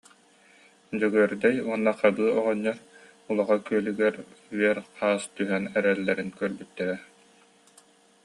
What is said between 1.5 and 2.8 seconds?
уонна Хабыы оҕонньор